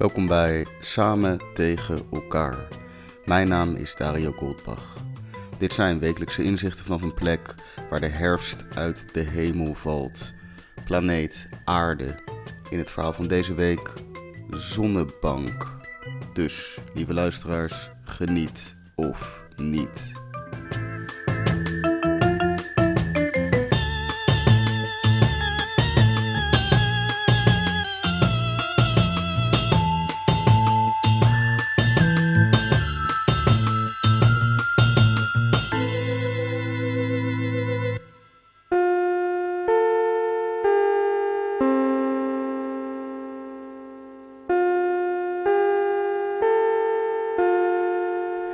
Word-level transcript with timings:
Welkom 0.00 0.26
bij 0.26 0.66
Samen 0.78 1.40
tegen 1.54 2.02
elkaar. 2.12 2.68
Mijn 3.24 3.48
naam 3.48 3.74
is 3.74 3.94
Dario 3.94 4.32
Goldbach. 4.32 4.96
Dit 5.58 5.72
zijn 5.72 5.98
wekelijkse 5.98 6.42
inzichten 6.42 6.84
vanaf 6.84 7.02
een 7.02 7.14
plek 7.14 7.54
waar 7.90 8.00
de 8.00 8.06
herfst 8.06 8.66
uit 8.74 9.14
de 9.14 9.20
hemel 9.20 9.74
valt. 9.74 10.32
Planeet 10.84 11.48
Aarde. 11.64 12.22
In 12.70 12.78
het 12.78 12.90
verhaal 12.90 13.12
van 13.12 13.26
deze 13.26 13.54
week 13.54 13.94
Zonnebank. 14.50 15.76
Dus, 16.32 16.78
lieve 16.94 17.14
luisteraars, 17.14 17.90
geniet 18.04 18.76
of 18.94 19.44
niet. 19.56 20.12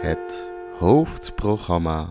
Het 0.06 0.50
hoofdprogramma 0.78 2.08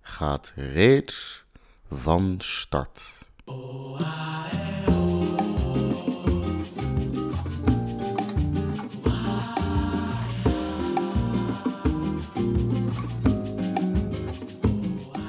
gaat 0.00 0.52
reeds 0.56 1.44
van 1.90 2.34
start. 2.38 3.02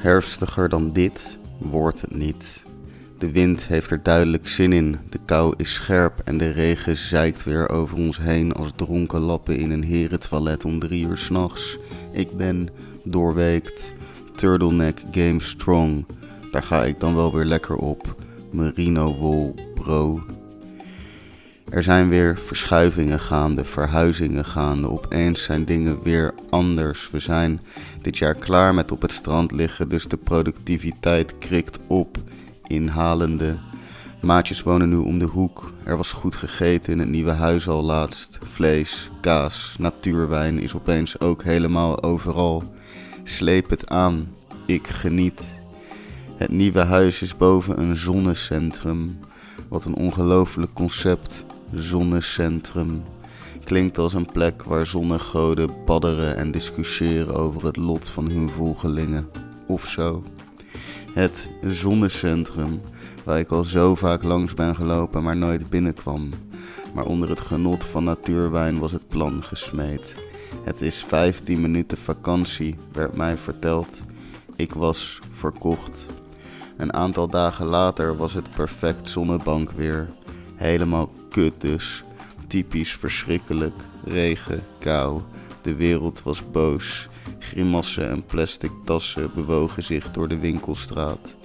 Herfstiger 0.01 0.69
dan 0.69 0.89
dit 0.89 1.39
wordt 1.57 2.01
het 2.01 2.15
niet. 2.15 2.67
De 3.19 3.31
wind 3.31 3.67
heeft 3.67 3.91
er 3.91 4.03
duidelijk 4.03 4.47
zin 4.47 4.73
in, 4.73 4.99
de 5.09 5.19
kou 5.25 5.53
is 5.57 5.73
scherp 5.73 6.19
en 6.19 6.37
de 6.37 6.51
regen 6.51 6.97
zeikt 6.97 7.43
weer 7.43 7.69
over 7.69 7.97
ons 7.97 8.17
heen 8.17 8.53
als 8.53 8.71
dronken 8.75 9.19
lappen 9.19 9.57
in 9.57 9.71
een 9.71 9.83
herentoilet 9.83 10.65
om 10.65 10.79
drie 10.79 11.07
uur 11.07 11.17
s'nachts. 11.17 11.77
Ik 12.11 12.37
ben 12.37 12.69
doorweekt, 13.03 13.93
turtleneck 14.35 15.01
game 15.11 15.41
strong, 15.41 16.05
daar 16.51 16.63
ga 16.63 16.83
ik 16.83 16.99
dan 16.99 17.15
wel 17.15 17.33
weer 17.33 17.45
lekker 17.45 17.75
op. 17.75 18.15
Merino 18.51 19.15
wol 19.15 19.55
bro. 19.75 20.23
Er 21.69 21.83
zijn 21.83 22.09
weer 22.09 22.37
verschuivingen 22.37 23.19
gaande, 23.19 23.63
verhuizingen 23.63 24.45
gaande. 24.45 24.89
Opeens 24.89 25.43
zijn 25.43 25.65
dingen 25.65 26.03
weer 26.03 26.33
anders. 26.49 27.09
We 27.11 27.19
zijn 27.19 27.61
dit 28.01 28.17
jaar 28.17 28.35
klaar 28.35 28.73
met 28.73 28.91
op 28.91 29.01
het 29.01 29.11
strand 29.11 29.51
liggen, 29.51 29.89
dus 29.89 30.07
de 30.07 30.17
productiviteit 30.17 31.37
krikt 31.37 31.79
op 31.87 32.17
inhalende. 32.67 33.57
Maatjes 34.21 34.61
wonen 34.61 34.89
nu 34.89 34.95
om 34.95 35.19
de 35.19 35.25
hoek. 35.25 35.73
Er 35.83 35.97
was 35.97 36.11
goed 36.11 36.35
gegeten 36.35 36.93
in 36.93 36.99
het 36.99 37.09
nieuwe 37.09 37.31
huis 37.31 37.67
al 37.67 37.83
laatst. 37.83 38.39
Vlees, 38.43 39.09
kaas, 39.21 39.75
natuurwijn 39.77 40.59
is 40.59 40.73
opeens 40.73 41.19
ook 41.19 41.43
helemaal 41.43 42.03
overal. 42.03 42.63
Sleep 43.23 43.69
het 43.69 43.89
aan. 43.89 44.33
Ik 44.65 44.87
geniet. 44.87 45.41
Het 46.35 46.51
nieuwe 46.51 46.79
huis 46.79 47.21
is 47.21 47.37
boven 47.37 47.79
een 47.79 47.95
zonnecentrum. 47.95 49.19
Wat 49.69 49.85
een 49.85 49.95
ongelooflijk 49.95 50.73
concept. 50.73 51.45
Zonnecentrum. 51.73 53.03
Klinkt 53.63 53.97
als 53.97 54.13
een 54.13 54.31
plek 54.31 54.63
waar 54.63 54.87
zonnegoden 54.87 55.69
badderen 55.85 56.37
en 56.37 56.51
discussiëren 56.51 57.35
over 57.35 57.65
het 57.65 57.77
lot 57.77 58.09
van 58.09 58.31
hun 58.31 58.49
volgelingen. 58.49 59.29
Of 59.67 59.87
zo. 59.87 60.23
Het 61.13 61.49
zonnecentrum, 61.67 62.81
waar 63.29 63.39
ik 63.39 63.51
al 63.51 63.63
zo 63.63 63.95
vaak 63.95 64.23
langs 64.23 64.53
ben 64.53 64.75
gelopen, 64.75 65.23
maar 65.23 65.37
nooit 65.37 65.69
binnenkwam. 65.69 66.29
Maar 66.93 67.05
onder 67.05 67.29
het 67.29 67.39
genot 67.39 67.83
van 67.83 68.03
natuurwijn 68.03 68.79
was 68.79 68.91
het 68.91 69.07
plan 69.07 69.43
gesmeed. 69.43 70.15
Het 70.63 70.81
is 70.81 71.03
15 71.03 71.61
minuten 71.61 71.97
vakantie, 71.97 72.75
werd 72.91 73.15
mij 73.15 73.37
verteld. 73.37 74.01
Ik 74.55 74.73
was 74.73 75.19
verkocht. 75.31 76.05
Een 76.77 76.93
aantal 76.93 77.27
dagen 77.27 77.65
later 77.65 78.17
was 78.17 78.33
het 78.33 78.51
perfect 78.51 79.07
zonnebank 79.07 79.71
weer. 79.71 80.09
Helemaal 80.55 81.11
kut 81.29 81.61
dus. 81.61 82.03
Typisch 82.47 82.95
verschrikkelijk. 82.95 83.81
Regen, 84.03 84.63
kou. 84.79 85.21
De 85.61 85.75
wereld 85.75 86.23
was 86.23 86.51
boos. 86.51 87.07
Grimassen 87.39 88.09
en 88.09 88.25
plastic 88.25 88.71
tassen 88.85 89.31
bewogen 89.35 89.83
zich 89.83 90.11
door 90.11 90.27
de 90.27 90.39
winkelstraat. 90.39 91.37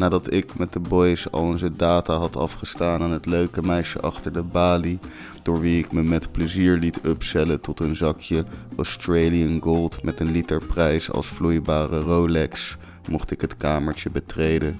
Nadat 0.00 0.32
ik 0.32 0.58
met 0.58 0.72
de 0.72 0.80
boys 0.80 1.30
al 1.30 1.42
onze 1.42 1.76
data 1.76 2.14
had 2.14 2.36
afgestaan 2.36 3.02
aan 3.02 3.10
het 3.10 3.26
leuke 3.26 3.62
meisje 3.62 4.00
achter 4.00 4.32
de 4.32 4.42
balie, 4.42 4.98
door 5.42 5.60
wie 5.60 5.78
ik 5.78 5.92
me 5.92 6.02
met 6.02 6.32
plezier 6.32 6.76
liet 6.76 7.00
upsellen 7.04 7.60
tot 7.60 7.80
een 7.80 7.96
zakje 7.96 8.44
Australian 8.76 9.60
Gold 9.60 10.02
met 10.02 10.20
een 10.20 10.30
liter 10.30 10.66
prijs 10.66 11.10
als 11.10 11.26
vloeibare 11.26 12.00
Rolex, 12.00 12.76
mocht 13.08 13.30
ik 13.30 13.40
het 13.40 13.56
kamertje 13.56 14.10
betreden, 14.10 14.78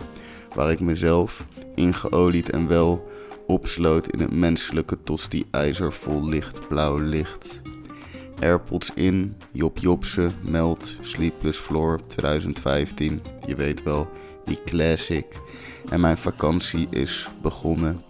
waar 0.55 0.71
ik 0.71 0.81
mezelf, 0.81 1.47
ingeolied 1.75 2.51
en 2.51 2.69
wel, 2.69 3.09
opsloot 3.47 4.07
in 4.07 4.21
het 4.21 4.33
menselijke 4.33 5.03
tosti-ijzer 5.05 5.93
vol 5.93 6.29
lichtblauw 6.29 6.97
licht. 6.97 7.61
AirPods 8.41 8.91
in, 8.95 9.37
Job 9.53 9.79
Jobse, 9.79 10.31
Meld, 10.49 10.97
Sleepless 11.01 11.59
Floor 11.59 12.01
2015. 12.07 13.21
Je 13.47 13.55
weet 13.55 13.83
wel, 13.83 14.09
die 14.45 14.59
classic. 14.65 15.41
En 15.91 16.01
mijn 16.01 16.17
vakantie 16.17 16.87
is 16.91 17.29
begonnen. 17.43 18.03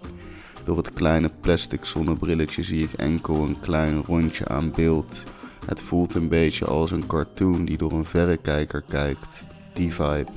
Door 0.65 0.77
het 0.77 0.93
kleine 0.93 1.31
plastic 1.41 1.85
zonnebrilletje 1.85 2.63
zie 2.63 2.83
ik 2.83 2.93
enkel 2.93 3.43
een 3.43 3.61
klein 3.61 4.03
rondje 4.07 4.49
aan 4.49 4.73
beeld. 4.77 5.25
Het 5.67 5.83
voelt 5.83 6.15
een 6.15 6.29
beetje 6.29 6.65
als 6.65 6.91
een 6.91 7.07
cartoon 7.07 7.65
die 7.65 7.77
door 7.77 7.93
een 7.93 8.05
verrekijker 8.05 8.83
kijkt. 8.89 9.43
Die 9.75 9.95
vibe. 9.95 10.31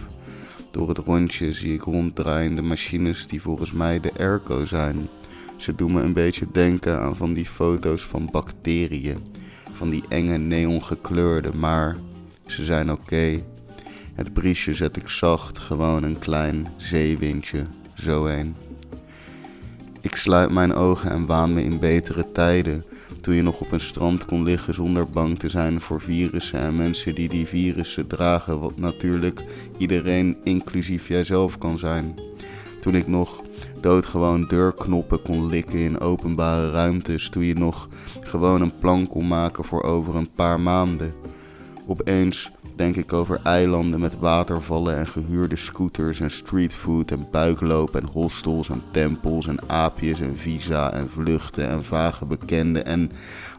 Door 0.72 0.90
het 0.90 0.98
rondje 0.98 1.54
zie 1.54 1.74
ik 1.74 1.82
ronddraaiende 1.82 2.62
machines 2.62 3.28
die 3.28 3.42
volgens 3.42 3.72
mij 3.72 4.00
de 4.00 4.12
airco 4.18 4.66
zijn. 4.66 5.10
Ze 5.58 5.76
doen 5.76 5.92
me 5.92 6.02
een 6.02 6.14
beetje 6.14 6.48
denken 6.52 7.00
aan 7.00 7.16
van 7.16 7.34
die 7.34 7.46
foto's 7.46 8.02
van 8.02 8.30
bacteriën 8.32 9.33
van 9.74 9.90
die 9.90 10.04
enge 10.10 10.38
neongekleurde, 10.38 11.54
maar 11.54 11.98
ze 12.46 12.64
zijn 12.64 12.92
oké. 12.92 13.44
Het 14.14 14.34
briesje 14.34 14.74
zet 14.74 14.98
ik 14.98 15.08
zacht, 15.08 15.58
gewoon 15.58 16.04
een 16.04 16.20
klein 16.20 16.68
zeewindje, 16.78 17.66
zo 17.94 18.26
een. 18.26 18.56
Ik 20.02 20.16
sluit 20.16 20.52
mijn 20.52 20.74
ogen 20.74 21.12
en 21.12 21.26
waan 21.26 21.54
me 21.54 21.64
in 21.64 21.80
betere 21.80 22.32
tijden, 22.32 22.86
toen 23.22 23.36
je 23.36 23.42
nog 23.42 23.62
op 23.62 23.72
een 23.72 23.80
strand 23.80 24.26
kon 24.26 24.44
liggen 24.44 24.74
zonder 24.74 25.10
bang 25.10 25.40
te 25.40 25.50
zijn 25.50 25.82
voor 25.82 26.02
virussen 26.02 26.60
en 26.60 26.76
mensen 26.76 27.16
die 27.16 27.30
die 27.30 27.48
virussen 27.48 28.08
dragen, 28.08 28.60
wat 28.60 28.78
natuurlijk 28.78 29.44
iedereen, 29.78 30.38
inclusief 30.44 31.08
jijzelf, 31.08 31.58
kan 31.58 31.78
zijn. 31.78 32.16
Toen 32.80 32.96
ik 32.96 33.08
nog 33.08 33.44
doodgewoon 33.84 34.46
deurknoppen 34.48 35.22
kon 35.22 35.46
likken 35.46 35.80
in 35.80 36.00
openbare 36.00 36.72
ruimtes. 36.72 37.30
Toen 37.30 37.44
je 37.44 37.56
nog 37.56 37.90
gewoon 38.22 38.62
een 38.62 38.78
plan 38.80 39.08
kon 39.08 39.28
maken 39.28 39.64
voor 39.64 39.84
over 39.84 40.16
een 40.16 40.32
paar 40.36 40.60
maanden. 40.60 41.14
Opeens 41.88 42.52
denk 42.76 42.96
ik 42.96 43.14
over 43.14 43.40
eilanden 43.44 44.00
met 44.00 44.20
watervallen 44.20 44.98
en 44.98 45.08
gehuurde 45.08 45.56
scooters 45.56 46.20
en 46.20 46.32
streetfood 46.32 47.12
en 47.12 47.28
buikloop 47.32 47.96
en 47.96 48.06
hostels 48.06 48.70
en 48.70 48.82
tempels 48.92 49.48
en 49.48 49.70
aapjes 49.70 50.20
en 50.20 50.38
visa 50.38 50.94
en 50.94 51.10
vluchten 51.10 51.70
en 51.70 51.84
vage 51.84 52.26
bekenden 52.26 52.86
en 52.86 53.12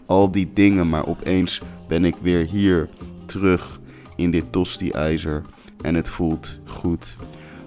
al 0.07 0.31
die 0.31 0.51
dingen. 0.55 0.89
Maar 0.89 1.07
opeens 1.07 1.63
ben 1.89 2.05
ik 2.05 2.15
weer 2.21 2.47
hier, 2.47 2.89
terug 3.25 3.81
in 4.17 4.31
dit 4.31 4.53
tosti-ijzer 4.53 5.43
en 5.81 5.95
het 5.95 6.11
voelt 6.11 6.61
goed. 6.65 7.17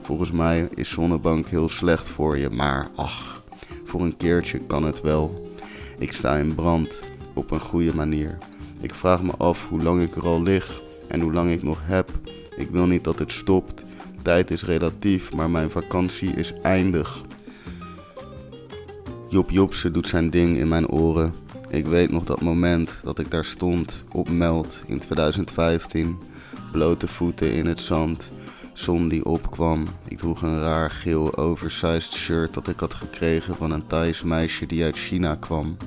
Volgens 0.08 0.32
mij 0.32 0.70
is 0.74 0.90
zonnebank 0.90 1.48
heel 1.48 1.70
slecht 1.70 2.08
voor 2.08 2.38
je, 2.38 2.50
maar 2.50 2.90
ach, 2.96 3.44
voor 3.86 4.02
een 4.02 4.18
keertje 4.18 4.60
kan 4.60 4.84
het 4.84 5.02
wel. 5.02 5.52
Ik 5.98 6.14
sta 6.14 6.36
in 6.36 6.56
brand, 6.56 7.04
op 7.34 7.52
een 7.52 7.60
goede 7.60 7.96
manier. 7.96 8.38
Ik 8.80 8.94
vraag 8.94 9.24
me 9.24 9.32
af 9.38 9.68
hoe 9.70 9.82
lang 9.82 10.02
ik 10.02 10.16
er 10.16 10.26
al 10.26 10.42
lig 10.42 10.82
en 11.08 11.20
hoe 11.20 11.34
lang 11.34 11.52
ik 11.52 11.64
nog 11.64 11.80
heb. 11.84 12.12
Ik 12.58 12.70
wil 12.70 12.86
niet 12.86 13.04
dat 13.04 13.20
het 13.20 13.32
stopt. 13.32 13.84
Tijd 14.22 14.52
is 14.52 14.64
relatief, 14.64 15.34
maar 15.34 15.50
mijn 15.50 15.70
vakantie 15.70 16.30
is 16.30 16.54
eindig. 16.62 17.22
Job 19.30 19.50
Jobse 19.50 19.92
doet 19.92 20.08
zijn 20.08 20.30
ding 20.30 20.58
in 20.58 20.68
mijn 20.68 20.90
oren. 20.90 21.34
Ik 21.70 21.86
weet 21.86 22.12
nog 22.12 22.24
dat 22.24 22.42
moment 22.42 23.00
dat 23.04 23.20
ik 23.20 23.32
daar 23.32 23.46
stond 23.46 24.04
op 24.12 24.30
Meld 24.30 24.82
in 24.86 25.00
2015. 25.00 26.18
Blote 26.72 27.08
voeten 27.08 27.52
in 27.52 27.66
het 27.66 27.80
zand 27.80 28.32
zon 28.80 29.08
die 29.08 29.26
opkwam. 29.26 29.88
Ik 30.08 30.18
droeg 30.18 30.42
een 30.42 30.60
raar 30.60 30.92
geel 30.92 31.38
oversized 31.38 32.14
shirt 32.14 32.54
dat 32.54 32.68
ik 32.68 32.80
had 32.80 32.94
gekregen 32.94 33.56
van 33.56 33.72
een 33.72 33.88
Thais 33.88 34.24
meisje 34.24 34.66
die 34.66 34.84
uit 34.84 34.98
China 34.98 35.36
kwam. 35.36 35.78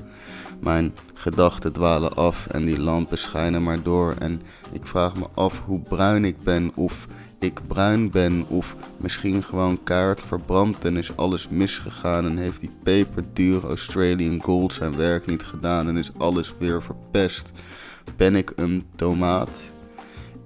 Mijn 0.61 0.95
gedachten 1.15 1.73
dwalen 1.73 2.15
af 2.15 2.47
en 2.47 2.65
die 2.65 2.81
lampen 2.81 3.19
schijnen 3.19 3.63
maar 3.63 3.83
door. 3.83 4.15
En 4.19 4.43
ik 4.73 4.87
vraag 4.87 5.17
me 5.17 5.27
af 5.35 5.63
hoe 5.67 5.81
bruin 5.81 6.25
ik 6.25 6.43
ben, 6.43 6.73
of 6.75 7.07
ik 7.39 7.61
bruin 7.67 8.11
ben, 8.11 8.45
of 8.49 8.77
misschien 8.97 9.43
gewoon 9.43 9.83
kaart 9.83 10.23
verbrand 10.23 10.85
en 10.85 10.97
is 10.97 11.17
alles 11.17 11.49
misgegaan 11.49 12.25
en 12.25 12.37
heeft 12.37 12.61
die 12.61 12.71
peperdure 12.83 13.67
Australian 13.67 14.43
Gold 14.43 14.73
zijn 14.73 14.97
werk 14.97 15.27
niet 15.27 15.43
gedaan 15.43 15.89
en 15.89 15.97
is 15.97 16.11
alles 16.19 16.55
weer 16.59 16.83
verpest. 16.83 17.53
Ben 18.17 18.37
ik 18.37 18.53
een 18.57 18.85
tomaat? 18.97 19.51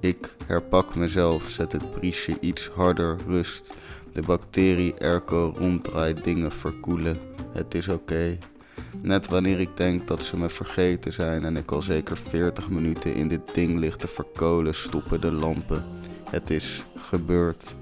Ik 0.05 0.37
herpak 0.47 0.95
mezelf, 0.95 1.49
zet 1.49 1.73
het 1.73 1.91
briesje 1.91 2.37
iets 2.41 2.69
harder, 2.69 3.17
rust. 3.27 3.75
De 4.13 4.23
bacterie 4.23 4.95
Erco 4.95 5.55
ronddraait, 5.59 6.25
dingen 6.25 6.53
verkoelen. 6.53 7.19
Het 7.53 7.75
is 7.75 7.89
oké. 7.89 8.39
Net 9.03 9.29
wanneer 9.29 9.61
ik 9.61 9.77
denk 9.77 10.07
dat 10.09 10.23
ze 10.23 10.37
me 10.37 10.49
vergeten 10.49 11.13
zijn 11.13 11.45
en 11.45 11.57
ik 11.57 11.71
al 11.71 11.83
zeker 11.83 12.17
40 12.17 12.69
minuten 12.69 13.15
in 13.15 13.29
dit 13.29 13.55
ding 13.55 13.79
lig 13.79 13.97
te 13.97 14.09
verkolen, 14.09 14.75
stoppen 14.75 15.21
de 15.21 15.33
lampen. 15.33 15.85
Het 16.31 16.51
is 16.51 16.85
gebeurd. 16.97 17.75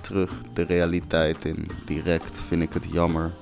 Terug 0.00 0.32
de 0.52 0.62
realiteit 0.62 1.44
in. 1.44 1.70
Direct 1.84 2.40
vind 2.40 2.62
ik 2.62 2.72
het 2.72 2.84
jammer. 2.92 3.32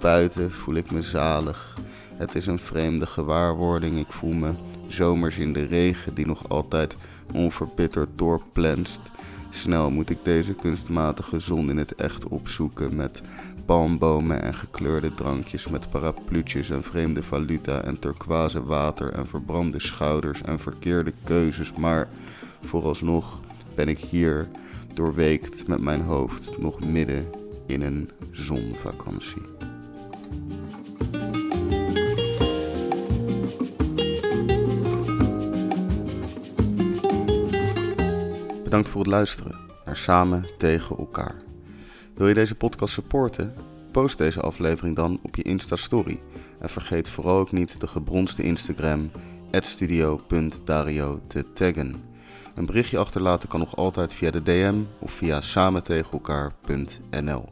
Buiten 0.00 0.52
voel 0.52 0.74
ik 0.74 0.90
me 0.90 1.02
zalig. 1.02 1.76
Het 2.14 2.34
is 2.34 2.46
een 2.46 2.58
vreemde 2.58 3.06
gewaarwording. 3.06 3.98
Ik 3.98 4.12
voel 4.12 4.32
me 4.32 4.52
zomers 4.88 5.38
in 5.38 5.52
de 5.52 5.64
regen 5.64 6.14
die 6.14 6.26
nog 6.26 6.48
altijd 6.48 6.96
onverbitterd 7.32 8.08
doorplenst. 8.16 9.00
Snel 9.50 9.90
moet 9.90 10.10
ik 10.10 10.18
deze 10.22 10.54
kunstmatige 10.54 11.38
zon 11.38 11.70
in 11.70 11.76
het 11.76 11.94
echt 11.94 12.28
opzoeken 12.28 12.96
met 12.96 13.22
palmbomen 13.64 14.42
en 14.42 14.54
gekleurde 14.54 15.14
drankjes 15.14 15.68
met 15.68 15.90
parapluutjes 15.90 16.70
en 16.70 16.82
vreemde 16.82 17.22
valuta 17.22 17.82
en 17.82 17.98
turquoise 17.98 18.62
water 18.62 19.12
en 19.12 19.26
verbrande 19.26 19.80
schouders 19.80 20.42
en 20.42 20.58
verkeerde 20.58 21.12
keuzes. 21.24 21.72
Maar 21.72 22.08
vooralsnog 22.62 23.40
ben 23.74 23.88
ik 23.88 23.98
hier 23.98 24.48
doorweekt 24.94 25.66
met 25.66 25.80
mijn 25.80 26.00
hoofd 26.00 26.58
nog 26.58 26.80
midden 26.84 27.26
in 27.66 27.82
een 27.82 28.10
zonvakantie. 28.30 29.42
Bedankt 38.68 38.88
voor 38.88 39.00
het 39.00 39.10
luisteren 39.10 39.56
naar 39.84 39.96
Samen 39.96 40.46
tegen 40.58 40.98
elkaar. 40.98 41.34
Wil 42.14 42.28
je 42.28 42.34
deze 42.34 42.54
podcast 42.54 42.94
supporten? 42.94 43.54
Post 43.92 44.18
deze 44.18 44.40
aflevering 44.40 44.96
dan 44.96 45.20
op 45.22 45.36
je 45.36 45.42
Insta-story. 45.42 46.20
En 46.60 46.68
vergeet 46.68 47.10
vooral 47.10 47.38
ook 47.38 47.52
niet 47.52 47.80
de 47.80 47.86
gebronste 47.86 48.42
Instagram 48.42 49.10
studio.dario 49.50 51.20
te 51.26 51.52
taggen. 51.52 52.02
Een 52.54 52.66
berichtje 52.66 52.98
achterlaten 52.98 53.48
kan 53.48 53.60
nog 53.60 53.76
altijd 53.76 54.14
via 54.14 54.30
de 54.30 54.42
DM 54.42 54.76
of 54.98 55.12
via 55.12 55.40
samentegenelkaar.nl. 55.40 57.48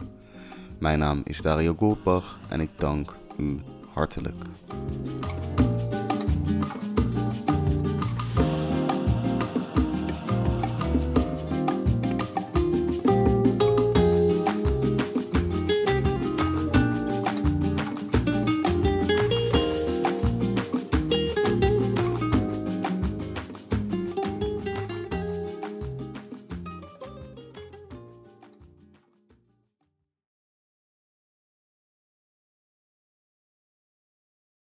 Mijn 0.78 0.98
naam 0.98 1.20
is 1.24 1.40
Dario 1.40 1.74
Goldbach 1.76 2.38
en 2.48 2.60
ik 2.60 2.70
dank 2.76 3.16
u 3.36 3.60
hartelijk. 3.92 4.42